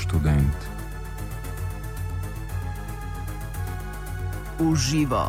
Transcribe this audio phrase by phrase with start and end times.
[0.00, 0.56] študent.
[4.58, 5.28] Uživo.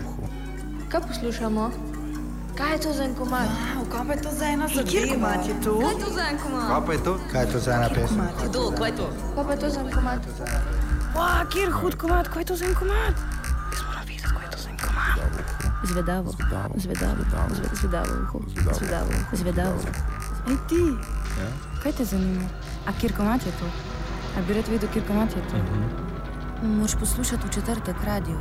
[2.52, 2.72] Kaj poslušamo?
[2.72, 3.48] Kaj je to za en komad?
[3.48, 4.90] Wow, kaj pa je to za ena zadeva?
[4.92, 5.74] Kjer komat je to?
[5.76, 6.68] Kaj je to za en komad?
[6.68, 7.14] Kaj pa je to?
[7.32, 8.22] Kaj je to za ena pesem?
[8.44, 9.08] Kdo, kaj je to?
[9.36, 10.20] Kaj pa je to za en komad?
[11.14, 13.16] Wow, kjer hud komat, kaj je to za en komat?
[13.72, 15.18] Jaz moram vedeti, kaj je to za en komat.
[15.84, 16.30] Zvedavo.
[16.32, 16.74] Zvedavo.
[16.78, 17.16] Zvedavo.
[17.18, 17.52] Zvedavo.
[17.52, 18.40] Zve- Zvedavo uho.
[18.50, 19.10] Zvedavo.
[19.34, 19.78] Zvedavo.
[19.78, 19.80] Zvedavo.
[20.48, 20.84] Ej ti,
[21.34, 21.48] Ja?
[21.80, 22.46] kaj te zanima?
[22.86, 23.68] A kjer komat je to?
[24.32, 25.58] A bi rad vedel, kjer komat je to?
[26.64, 28.38] Moš poslušati v četrtek radio.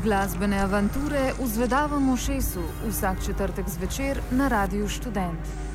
[0.00, 5.71] Glasbene avanture v Zvedavem ušesu vsak četrtek zvečer na Radiu Študent.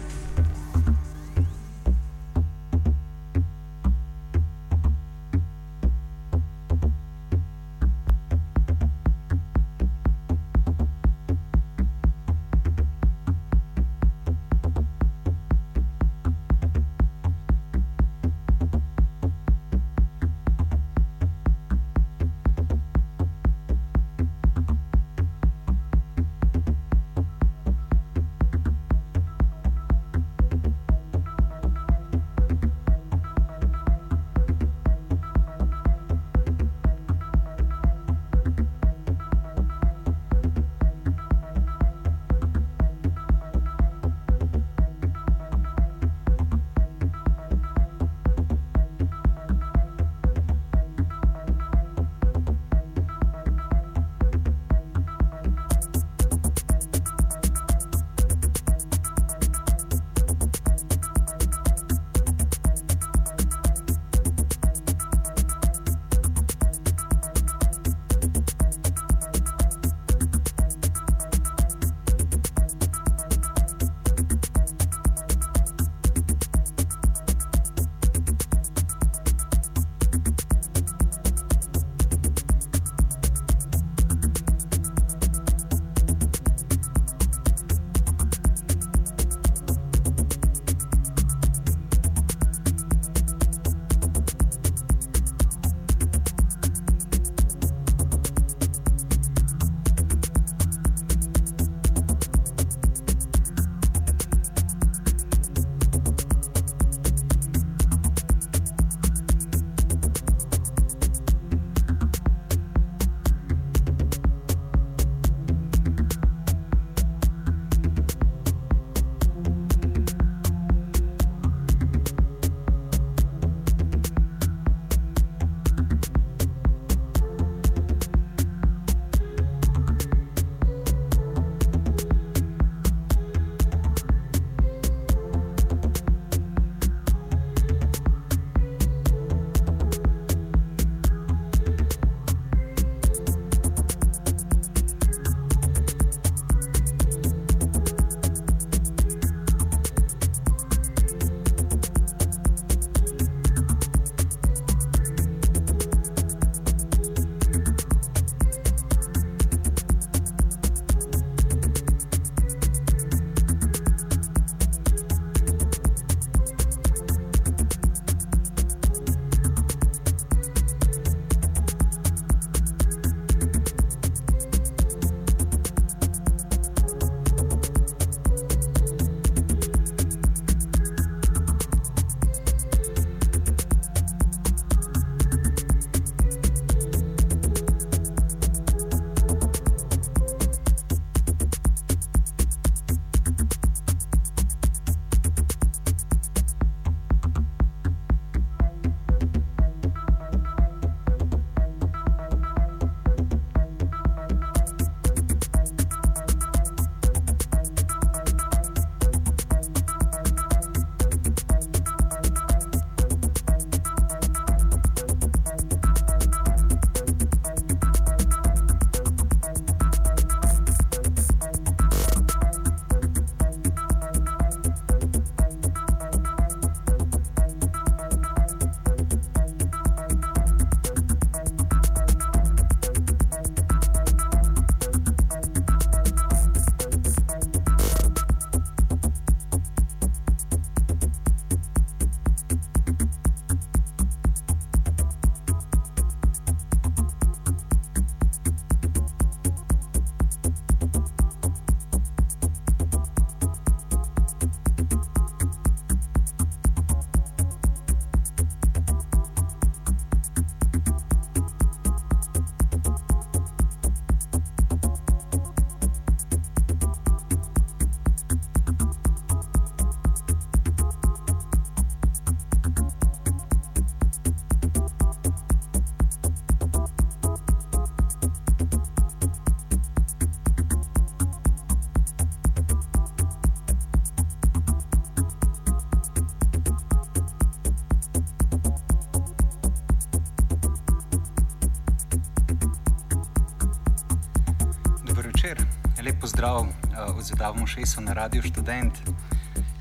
[297.28, 298.96] Uh, odzivamo še so na Radio Student.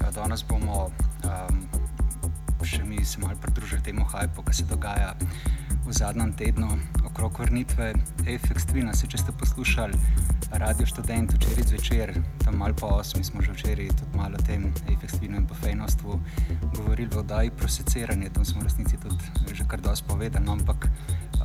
[0.00, 0.90] Ja, danes bomo
[1.22, 1.60] um,
[2.66, 5.14] še mi se malo pridružili temu hajpu, ki se dogaja
[5.86, 6.66] v zadnjem tednu
[7.06, 7.92] okrog vrnitve
[8.26, 8.94] Efex Twina.
[8.98, 9.94] Se, če ste poslušali
[10.58, 14.66] Radio Student včeraj zvečer, tam malo po osmi smo že včeraj tudi malo o tem
[14.90, 16.18] Efex Twinu in po fejnostvu
[16.74, 19.22] govorili v oddaji proseciranje, tam smo v resnici tudi
[19.54, 20.90] že kar dosti povedali, no, ampak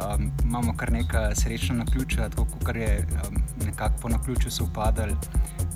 [0.02, 5.16] um, imamo kar nekaj srečna naključja, tako kot je um, nekako po naključju se upadali,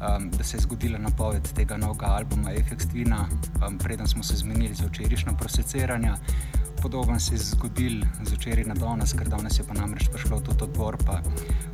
[0.05, 3.25] um, da se je zgodila napoved tega novega albuma Efex Twina,
[3.67, 6.11] um, preden smo se zmenili za včerajšnjo proseciranje.
[6.81, 10.63] Podoben se je zgodil z včeraj na danes, ker danes je pa namreč prišlo tudi
[10.63, 11.21] odbor, pa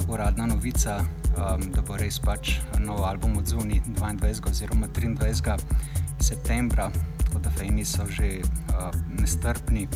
[0.07, 1.00] uradna novica,
[1.36, 4.50] um, da bo res pač nov album od zunaj 22.
[4.50, 5.57] oziroma 23.
[6.19, 9.88] septembra, tako da fejni so že uh, nestrpni.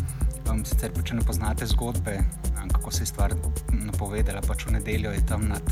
[0.50, 2.20] Um, sicer pa če ne poznate zgodbe,
[2.62, 3.34] um, kako se je stvar
[3.72, 5.64] napovedala, pač v nedeljo je tam nad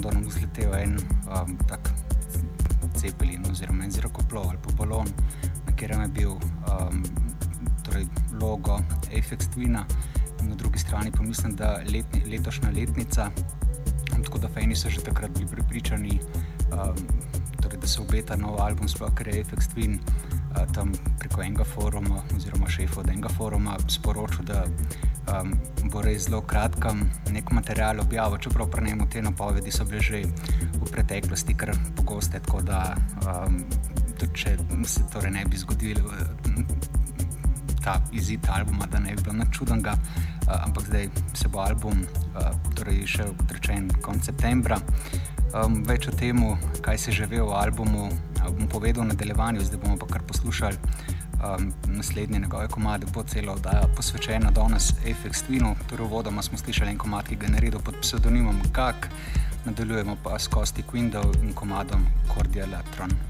[0.00, 0.96] Londonom vzletel en
[1.28, 1.90] um, tak
[2.96, 5.04] cepelin oziroma en zrakoplov ali pa balon,
[5.66, 7.02] na katerem je bil um,
[7.84, 8.06] torej
[8.40, 8.78] logo
[9.12, 9.84] Apex Twina,
[10.40, 13.28] na drugi strani pa mislim, da letni, letošnja letnica.
[14.24, 16.16] Tako da fejni so že takrat bili pripričani,
[16.72, 16.96] um,
[17.60, 20.00] torej, da se obeta nov album, sploh ker je Apex Twin
[20.72, 24.64] tam preko enega foruma, oziroma šefa od enega foruma, sporočil, da
[25.30, 25.54] um,
[25.90, 30.22] bo res zelo kratkem nek material objavil, čeprav pri njemu te napovedi so bile že
[30.74, 32.40] v preteklosti kar pogoste.
[32.40, 32.96] Tako da,
[33.26, 33.64] um,
[34.18, 34.56] tudi če
[34.86, 36.02] se torej ne bi zgodil
[37.84, 42.04] ta izid albuma, da ne bi bilo nič čudnega, uh, ampak zdaj se bo album
[42.04, 44.80] uh, torej še odrečen konec septembra.
[45.50, 46.38] Um, več o tem,
[46.84, 48.10] kaj se že ve o albumu,
[48.40, 50.78] bom povedal v nadaljevanju, zdaj bomo pa kar poslušali
[51.40, 56.90] um, naslednje njegove komade, bo celo oddaja posvečena danes Efex Twinu, torej vodoma smo slišali
[56.90, 59.08] en komad, ki ga je naredil pod pseudonimom Kak,
[59.64, 63.29] nadaljujemo pa s Kosti Quindov in komadom Cordialatron.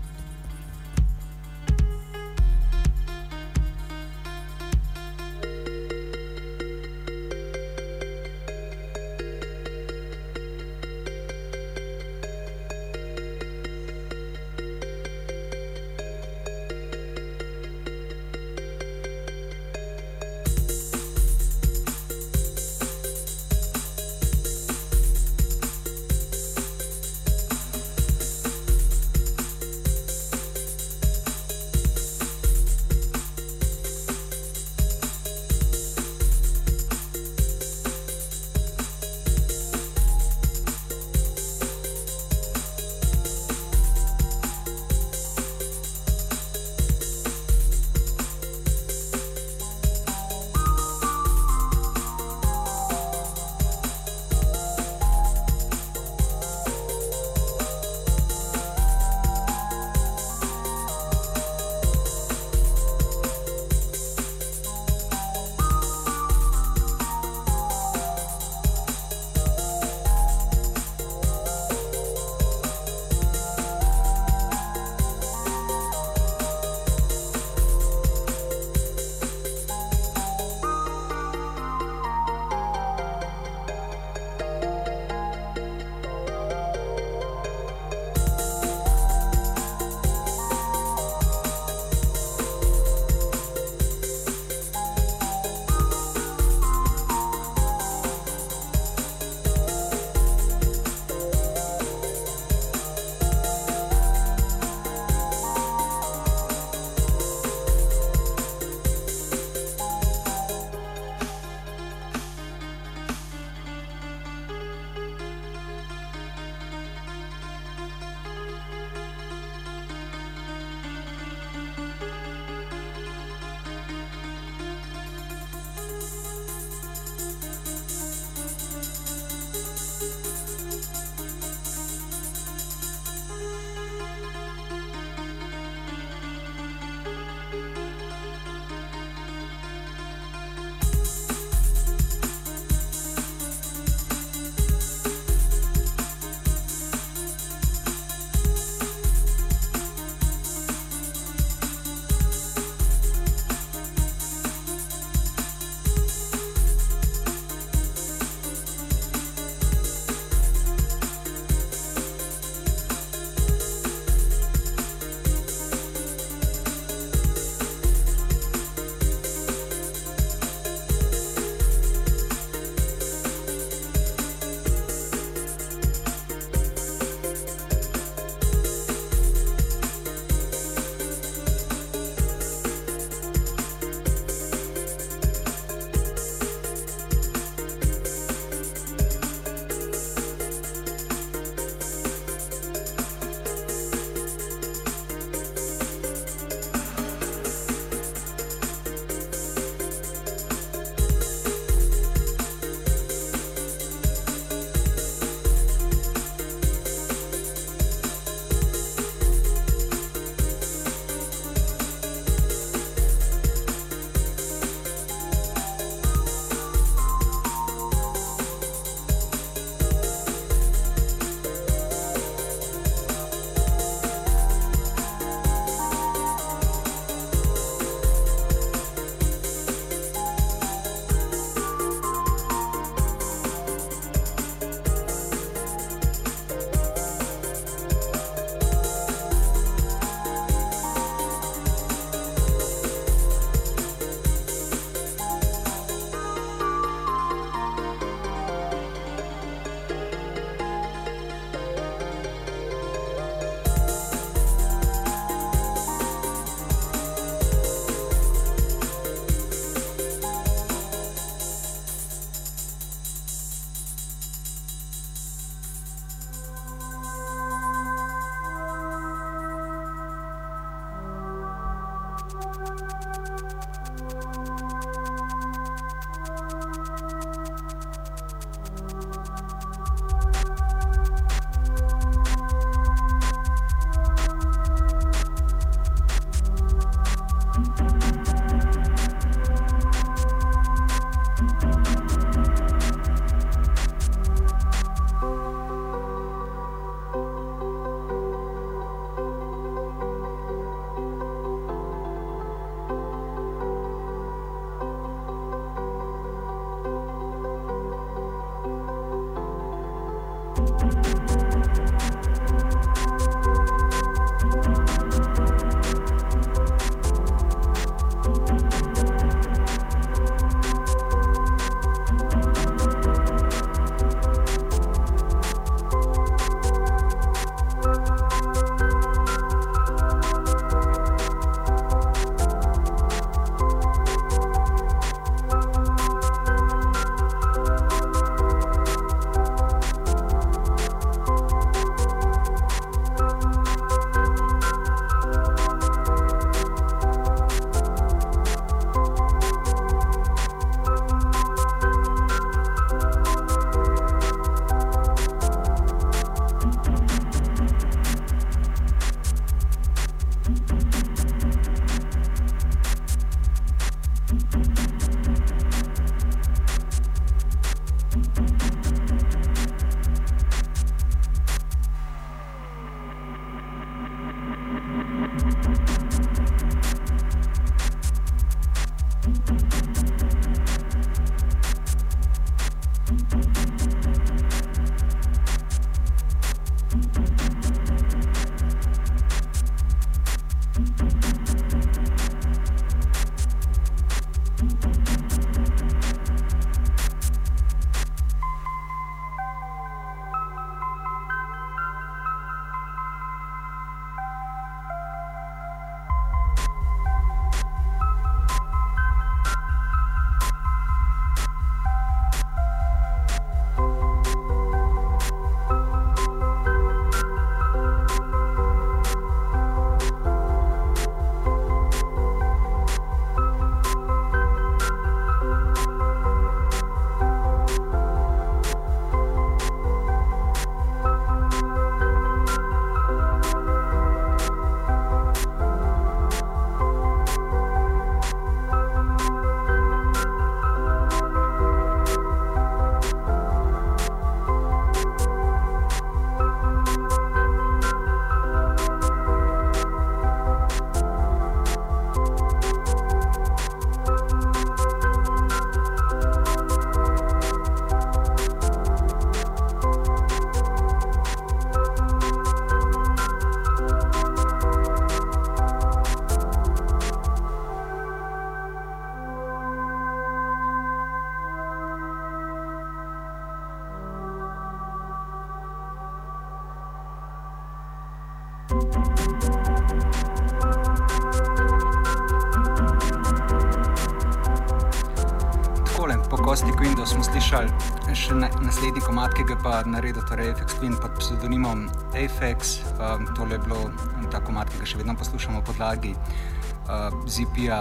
[488.20, 492.80] Še na, naslednji komat, ki ga pa naredil, torej FX Twin pod pseudonimom Apex.
[493.00, 493.88] Um, tole je bilo
[494.32, 497.80] ta komat, ki ga še vedno poslušamo po podlagi uh, ZP-ja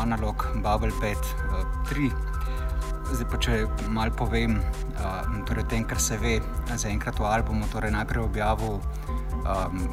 [0.00, 1.20] Analog Bubble Pad
[1.52, 1.60] uh,
[1.92, 2.08] 3.
[3.10, 3.58] Zdaj pa če
[3.92, 4.56] malo povem,
[4.96, 6.38] uh, torej tem, kar se ve
[6.70, 8.80] zaenkrat v albumu, torej najprej objavil
[9.44, 9.84] um,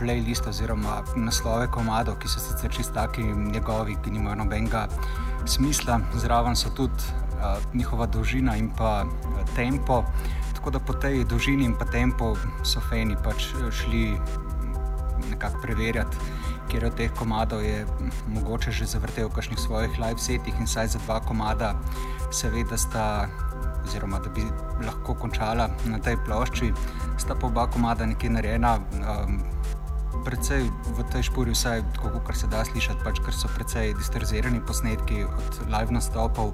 [0.00, 4.86] playlist oziroma naslove komadov, ki so sicer čisto taki njegovi, ki nimajo nobenega
[5.44, 7.25] smisla, zraven so tudi
[7.74, 9.04] njihova dolžina in pa
[9.54, 10.04] tempo.
[10.54, 14.18] Tako da po tej dolžini in pa tempo so fani pač šli
[15.30, 16.16] nekako preverjati,
[16.70, 17.86] kjer od teh komadov je
[18.28, 21.74] mogoče že zavrtel v kakšnih svojih live setih in saj za dva komada
[22.30, 23.28] se ve, da sta.
[23.86, 24.42] Oziroma, da bi
[24.82, 26.72] lahko končala na tej plošči,
[27.22, 29.36] sta pa oba komada nekje narejena, um,
[30.26, 35.22] precej v tej špori, vsaj kako se da slišati, pač, ker so precej distorzirani posnetki
[35.22, 36.50] od live nastopov,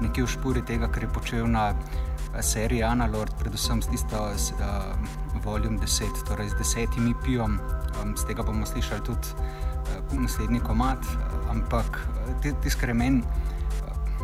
[0.00, 4.96] nekje v špori tega, kar je počel na eh, seriji Analord, predvsem s tisto uh,
[5.44, 7.60] Volume 10, torej z desetim IP-om,
[8.00, 11.04] um, z tega bomo slišali tudi uh, naslednji komat,
[11.52, 12.00] ampak
[12.40, 13.20] tisti, kar je meni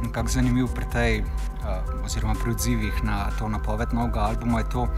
[0.01, 4.89] nekako zanimiv pri tej, uh, oziroma pri odzivih na to napoved novega albuma, je to,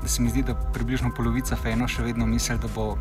[0.00, 2.96] da se mi zdi, da približno polovica fenov še vedno misli, da bo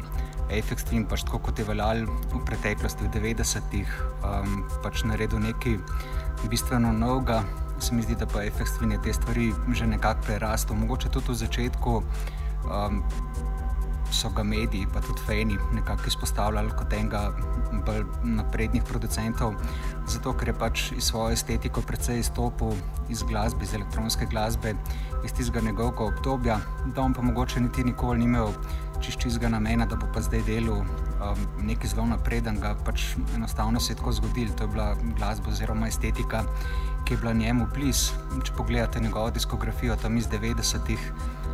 [0.51, 3.91] Apex Twin, pač tako kot je veljal v preteklosti, v 90-ih,
[4.27, 5.79] um, pač naredil nekaj
[6.51, 7.41] bistveno novega.
[7.81, 10.75] Se mi zdi, da pa Apex Twin je te stvari že nekako prerastel.
[10.75, 12.03] Mogoče tudi v začetku
[12.67, 13.01] um,
[14.11, 17.31] so ga mediji, pa tudi fejni, nekako izpostavljali kot enega
[17.85, 19.55] bolj naprednih producentov,
[20.07, 22.75] zato ker je pač iz svoje estetike precej izstopil
[23.09, 24.75] iz glasbe, iz elektronske glasbe,
[25.25, 28.51] iz tistega njegovega obdobja, da on pa mogoče niti nikoli ni imel
[29.01, 33.93] čiščizga namena, da bo pa zdaj delal um, nekaj zelo napreden, ga pač enostavno se
[33.93, 34.55] je tako zgodilo.
[34.57, 36.43] To je bila glasba oziroma estetika,
[37.05, 38.17] ki je bila njemu blizu.
[38.43, 41.07] Če pogledate njegovo diskografijo tam iz 90-ih,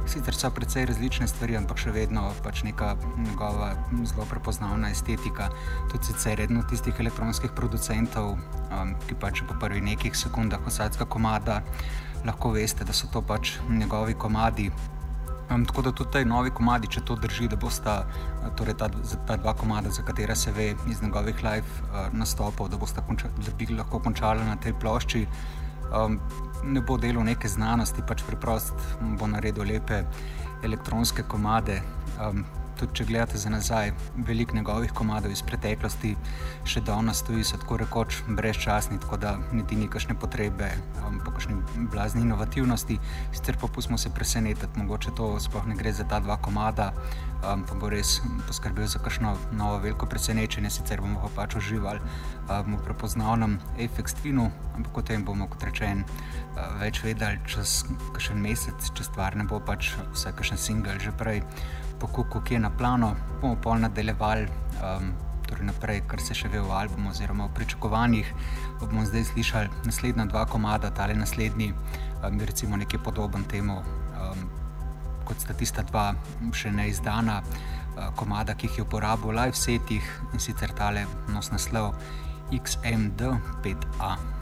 [0.08, 5.50] sicer so precej različne stvari, ampak še vedno pač neka njegova zelo prepoznavna estetika.
[5.92, 11.62] Tudi sicer redno tistih elektronskih producentov, um, ki pač po prvih nekaj sekundah vsakega komada
[12.26, 14.72] lahko veste, da so to pač njegovi komadi.
[15.48, 18.02] Um, tako da tudi ti novi komadi, če to drži, da bosta
[18.60, 18.90] torej ta,
[19.28, 23.54] ta dva komada, za katera se ve iz njegovih live uh, nastopov, da, konča, da
[23.58, 25.26] bi lahko končali na tej plošči,
[25.88, 26.20] um,
[26.64, 28.76] ne bo delo neke znanosti, pač preprost
[29.20, 30.04] bo naredil lepe
[30.64, 31.80] elektronske komade.
[32.20, 32.44] Um,
[32.78, 33.92] tudi če gledate za nazaj,
[34.28, 36.14] veliko njegovih komadov iz preteklosti
[36.68, 40.70] še danes stoji, so tako rekoč brezčasni, tako da niti ni kakšne potrebe
[41.02, 41.58] um, po kakšni
[41.92, 43.00] blazni inovativnosti.
[43.32, 46.92] Sicer pa pustimo se presenetiti, mogoče to sploh ne gre za ta dva komada,
[47.42, 52.02] um, pa bo res poskrbel za kakšno novo veliko presenečenje, sicer bomo pa pač uživali
[52.02, 57.84] um, v prepoznavnem Apex Twinu, ampak o tem bomo kot rečen uh, več vedeli čez
[58.14, 61.44] kakšen mesec, če stvar ne bo pač vse kakšen single že prej
[62.00, 64.48] po kuku, ki je na plano, bomo pol nadaljevali.
[64.82, 65.16] Um,
[65.48, 68.32] Torej naprej, kar se še ve v albumu, oziroma v pričakovanjih,
[68.82, 71.70] bomo zdaj slišali naslednja dva komada, ali naslednji,
[72.20, 74.42] um, recimo nekaj podoben temu, um,
[75.24, 76.10] kot sta tista dva
[76.52, 81.48] še neizdana uh, komada, ki jih je uporabil v live setih in sicer tale nos
[81.56, 81.96] naslov
[82.52, 84.37] XMD5A.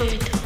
[0.00, 0.39] рисует.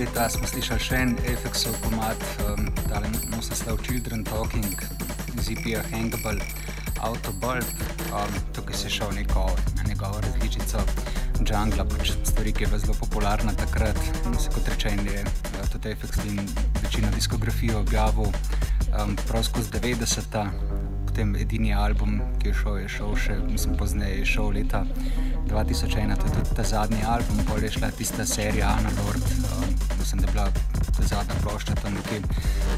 [0.00, 4.72] XMD5 smo slišali še en efeksov komat, um, tale naslov Children Talking
[5.36, 6.40] z IP-ja Hangable
[7.04, 7.66] Autobulb.
[8.08, 9.44] Um, tukaj si šel neko,
[9.76, 10.80] na njegovo različico
[11.44, 14.00] Jungla, pač stvari, ki je bila zelo popularna takrat.
[14.24, 16.40] In se kot rečen je uh, tudi efekt in
[16.80, 20.46] večino diskografije objavil um, prav skozi 90-ta.
[21.10, 24.86] Potem edini album, ki je šel, je šel še, mislim, pozneje je šel leta
[25.50, 29.02] 2001, to je tudi ta zadnji album, pol je šla tista serija mislim, da
[30.30, 30.50] je bila
[31.08, 32.20] zadnja plošča tam nekje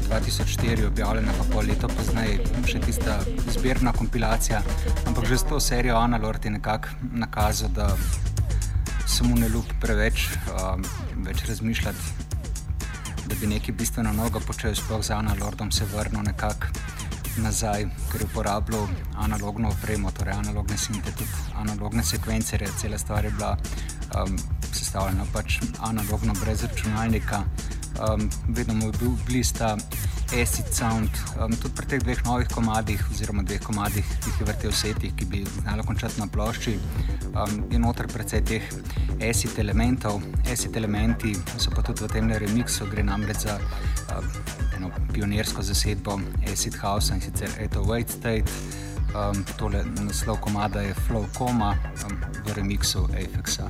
[0.09, 3.19] 2004 objavljena, pa pol leto pozneje še tista
[3.53, 4.61] zbirna kompilacija,
[5.07, 7.91] ampak že s to serijo Analord je nekako nakazal, da
[9.07, 10.85] se mu ne ljubi preveč um,
[11.25, 11.99] več razmišljati,
[13.25, 16.73] da bi nekaj bistveno novega počel, sploh z Analordom se vrnil nekako
[17.37, 18.87] nazaj, ker je uporabljal
[19.17, 22.67] analogno opremo, torej analogne sinte, tudi analogne sekvencerje.
[22.77, 23.57] Cela stvar je bila
[24.17, 24.37] um,
[24.73, 27.43] sestavljena pač analogno, brez računalnika.
[27.93, 29.77] Um, vedno mu je bil blista
[30.41, 34.47] acid sound, um, tudi pri teh dveh novih komadih, oziroma dveh komadih, ki jih je
[34.47, 36.73] vrtel v setih, ki bi znala končati na plošči,
[37.33, 38.65] um, je noter precej teh
[39.21, 40.21] acid elementov.
[40.49, 43.59] Acid elementi so pa tudi v tem remixu, gre namreč za
[44.17, 44.31] um,
[44.77, 46.17] eno pionirsko zasedbo
[46.49, 48.49] acid house in sicer Eto Wait State.
[49.13, 51.77] Um, tole naslov komada je Flow Coma
[52.09, 53.69] um, v remixu Apexa.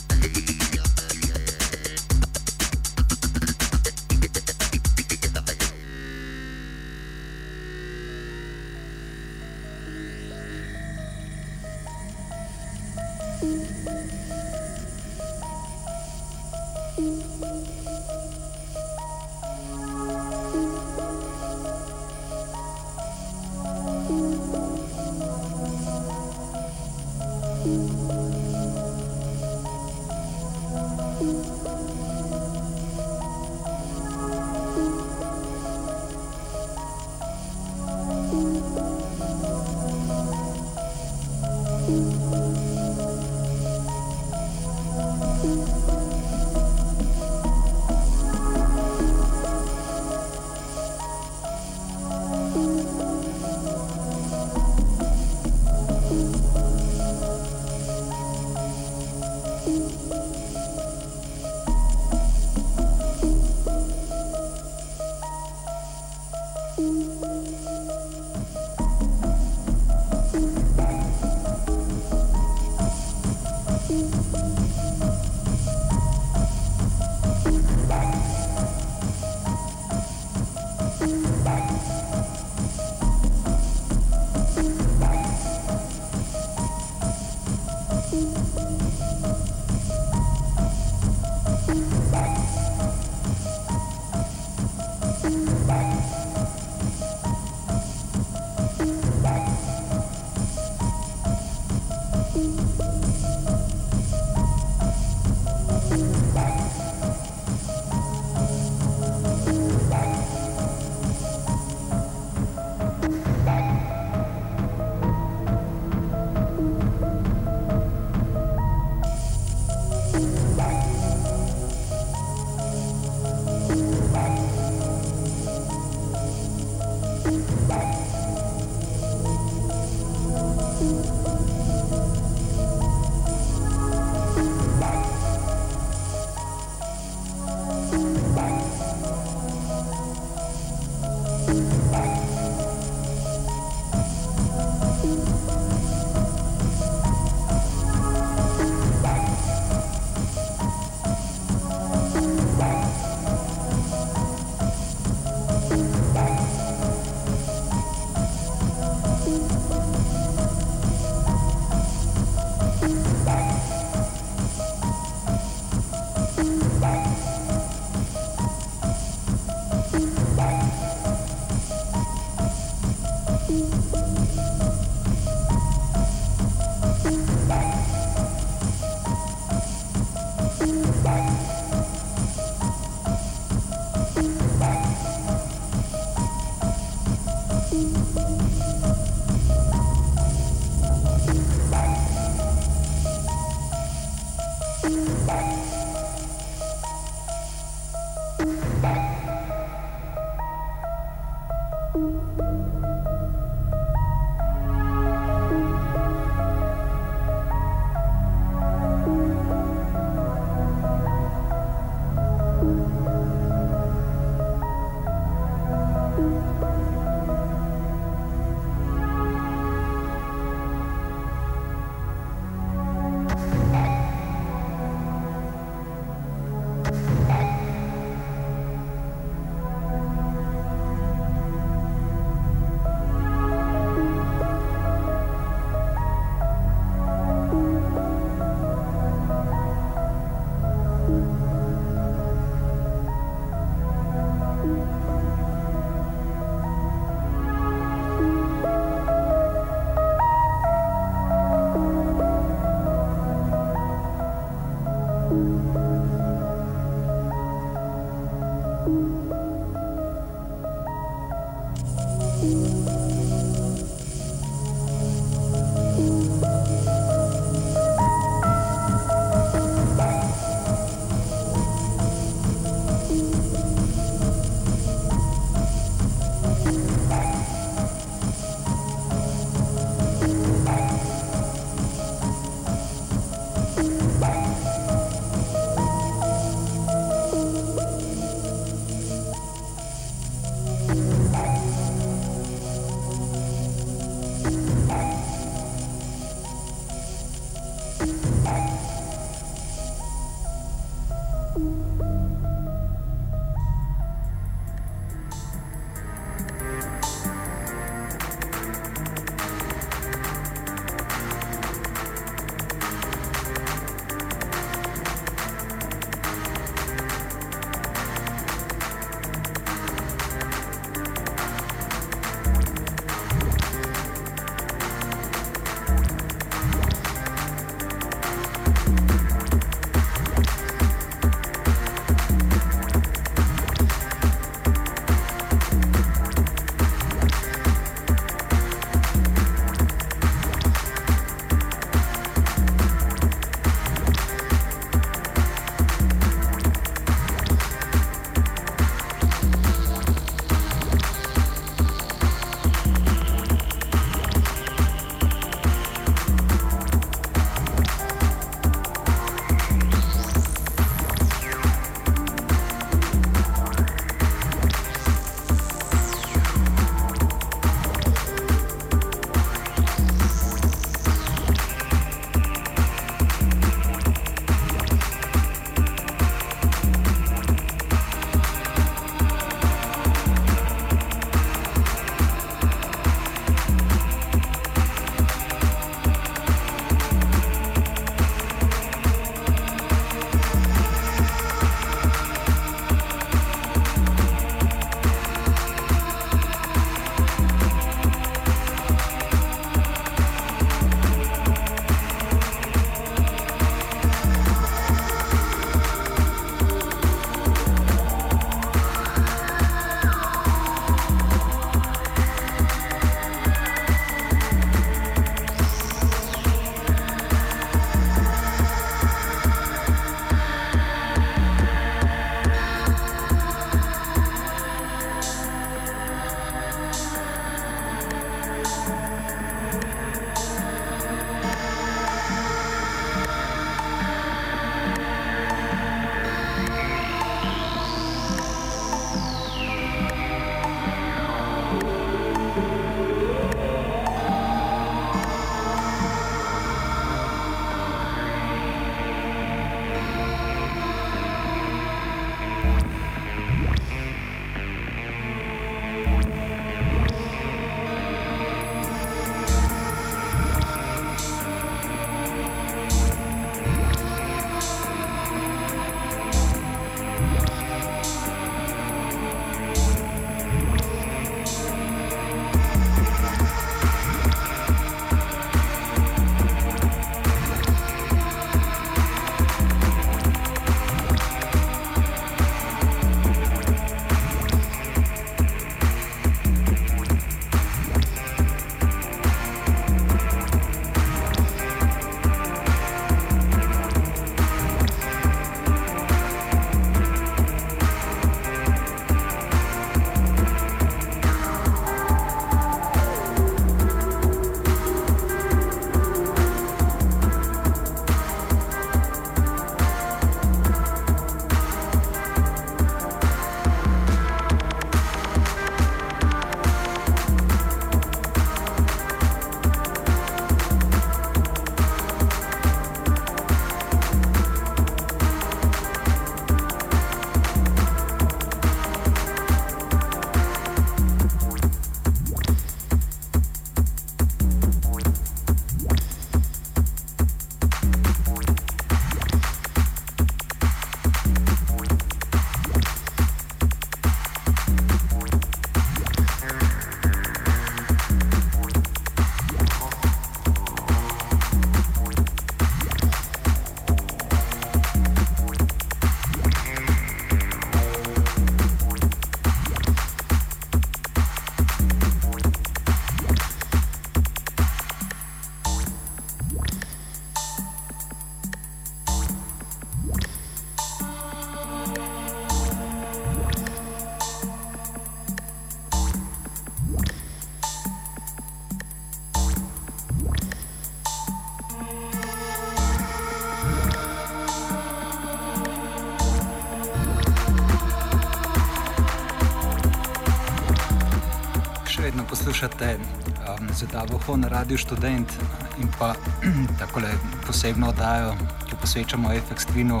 [592.56, 595.32] poslušate um, Zvedavo na Radiu Student
[595.78, 596.14] in pa
[596.80, 597.00] tako
[597.46, 598.32] posebno oddajo,
[598.68, 600.00] ki posvečamo FX Twinu.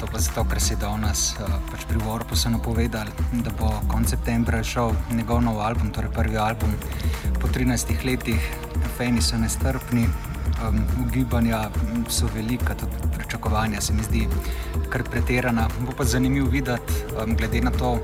[0.00, 4.10] To pa zato, ker se je danes uh, pač pri Warpu napovedal, da bo konec
[4.10, 6.74] septembra šel njegov nov album, torej prvi album
[7.40, 8.42] po 13 letih.
[8.96, 10.08] Fejni so nestrpni,
[10.66, 11.70] um, ugibanja
[12.08, 14.26] so velika, tudi pričakovanja se mi zdi
[14.90, 15.68] kar pretirana.
[15.86, 18.00] Bo pa zanimivo videti, um, glede na to,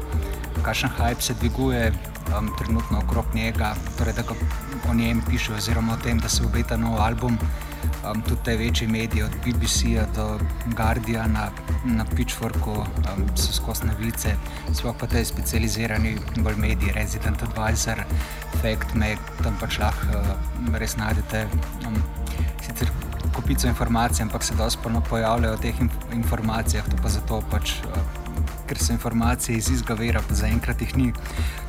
[0.62, 1.93] kakšen hype se dviguje
[2.39, 4.35] um, trenutno okrog njega, torej da ga
[4.91, 7.39] o njem piše, oziroma o tem, da se obeta nov album.
[8.05, 10.39] Um, tudi te večje medije, od BBC-ja do
[10.76, 11.51] Guardiana,
[11.85, 14.37] na Pitchforku, um, so skozi novice,
[14.72, 18.05] sploh pa te specializirani bolj mediji, Resident Advisor,
[18.62, 21.47] Fact Mag, tam pač lahko uh, res najdete.
[21.87, 22.03] Um,
[22.64, 22.89] sicer
[23.35, 24.78] kupico informacij, ampak se dosti
[25.09, 25.74] pojavljajo o teh
[26.12, 27.80] informacijah, to pa zato pač.
[27.85, 28.24] Uh,
[28.69, 31.12] ker so informacije iz izgovora, pa zaenkrat jih ni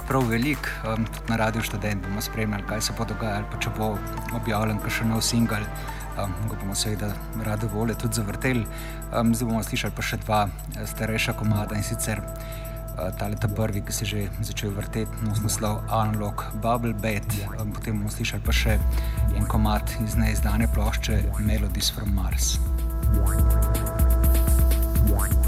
[0.07, 0.69] prav veliko.
[0.87, 3.95] Um, tudi na radiju študent bomo spremljali, kaj se bo dogajalo, pa če bo
[4.35, 5.65] objavljen še nov singel.
[6.15, 7.11] Um, ga bomo seveda
[7.43, 8.65] rado volje tudi zavrteli.
[9.11, 13.49] Um, zdaj bomo slišali pa še dva eh, starejša komada in sicer uh, ta leta
[13.51, 17.27] prvi, ki se je že začel vrteti, nos naslov Unlock Bubble Bed.
[17.59, 18.79] Um, potem bomo slišali pa še
[19.35, 22.55] en komad iz neizdane plošče Melodies from Mars.
[23.15, 23.85] Um,
[25.05, 25.44] prej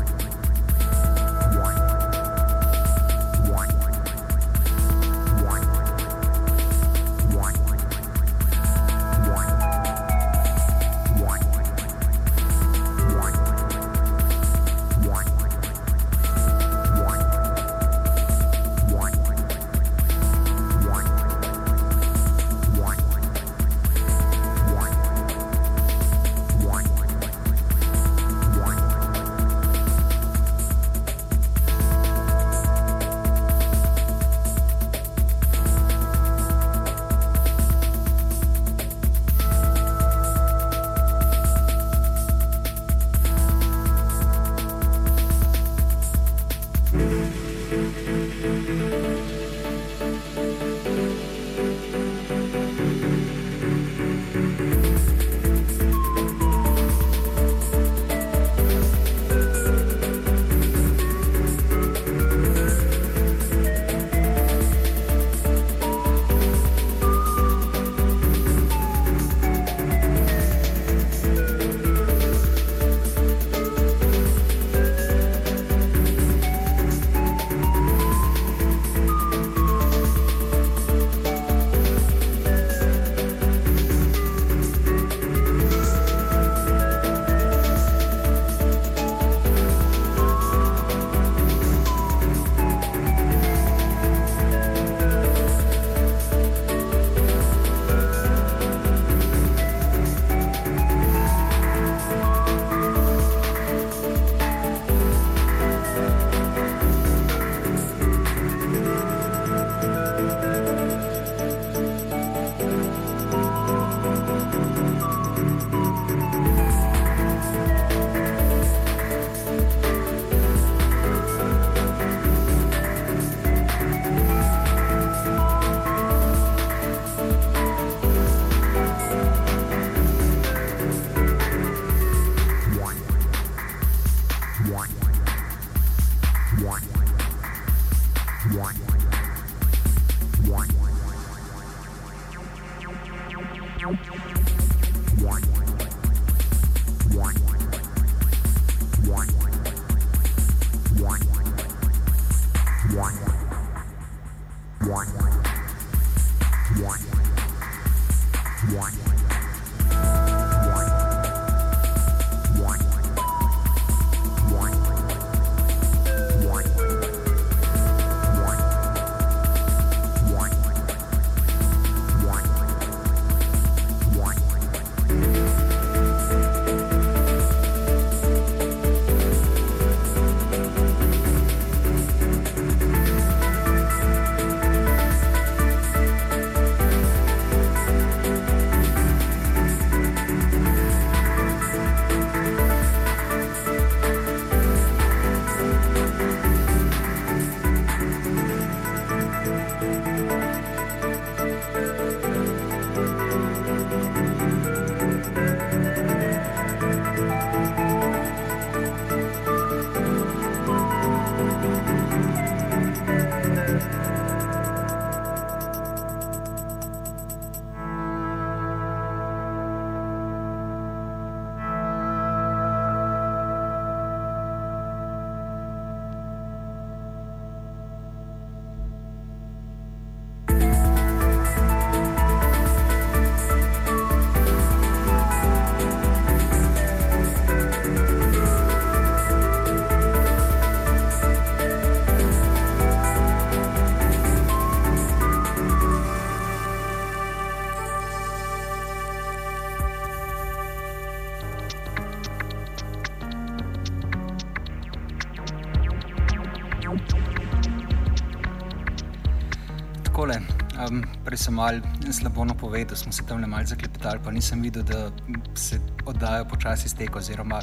[261.47, 261.79] sem mal
[262.11, 265.11] slabo napovedal, smo se tam le malo zaklepetali, pa nisem videl, da
[265.55, 267.61] se oddajo počasi steko, oziroma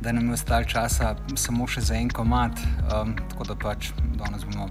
[0.00, 2.60] da nam je ostalo časa samo še za en komat.
[2.86, 4.68] Um, tako da pač danes bomo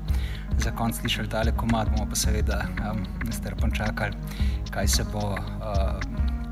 [0.64, 4.16] za konc slišali tale komat, bomo pa seveda um, nestrpno čakali,
[4.72, 6.00] kaj se bo uh,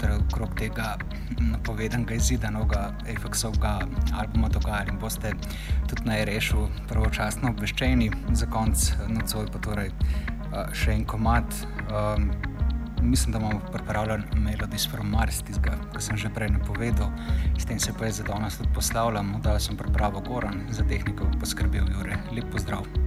[0.01, 0.97] torej okrog tega
[1.39, 3.77] napovedanega izida novega Efeksovega
[4.19, 5.31] albuma dogajalo in boste
[5.87, 9.93] tudi najrešil pravočasno obveščeni, za konc nocoj pa torej
[10.73, 11.63] še en komat.
[11.91, 12.31] Um,
[13.03, 17.11] Mislim, da imamo pripravljen Melodies from Mars, tistega, ki sem že prej napovedal,
[17.59, 21.27] s tem se pa je za danes tudi poslavljam, da sem pripravil Goran, za tehniko
[21.39, 22.21] poskrbel Jure.
[22.31, 23.02] Lep pozdrav.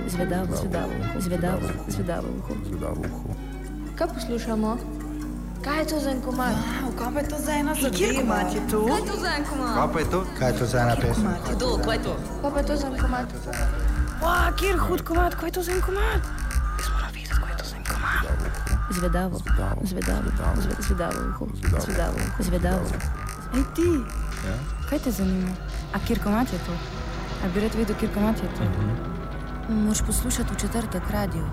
[0.08, 0.56] Zvedavo.
[0.56, 0.94] Zvedavo.
[1.18, 1.68] Zvedavo.
[1.88, 2.30] Zvedavo.
[2.66, 3.36] Zvedavo uho.
[3.96, 4.78] Kaj poslušamo?
[5.62, 6.54] Kaj je to za en komad?
[6.96, 7.98] Kaj pa je to za ena zadeva?
[7.98, 8.80] Kjer komat je to?
[8.86, 9.74] Kaj je to za en komad?
[9.76, 10.20] Kaj pa je to?
[10.40, 11.28] Kaj je to za ena pesem?
[11.50, 12.14] Kdo, kaj je to?
[12.42, 13.26] Kaj pa je to za en komad?
[14.22, 16.22] Wow, kjer hud komat, kaj je to za en komat?
[16.78, 18.24] Jaz moram videti, kaj je to za en komat.
[18.90, 19.36] Zvedavo.
[19.84, 20.28] Zvedavo.
[20.56, 21.20] Zve- Zvedavo.
[21.80, 22.18] Zvedavo.
[22.40, 22.86] Zvedavo.
[23.54, 23.90] Ej ti,
[24.86, 25.52] kaj te zanima?
[25.94, 26.74] A kjer komat je to?
[27.48, 28.66] A bi rad vedel, kjer komat je to?
[29.74, 31.46] Moš poslušati v četrtek radio.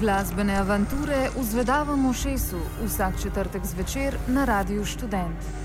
[0.00, 5.57] Glasbene avanture v Zvedavem ušesu vsak četrtek zvečer na Radiu Študent.